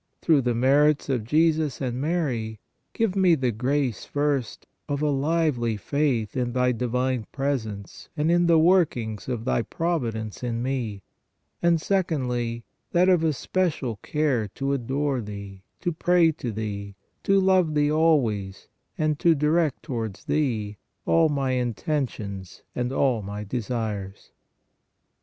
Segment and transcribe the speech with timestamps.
[0.19, 2.59] Through the merits of Jesus and Mary,
[2.91, 8.47] give me the grace, first, of a lively faith in Thy divine presence and in
[8.47, 11.03] the workings of Thy Providence in me,
[11.61, 17.39] and secondly, that of a special care to adore Thee, to pray to Thee, to
[17.39, 24.31] love Thee always, and to direct towards Thee all my intentions and all my desires.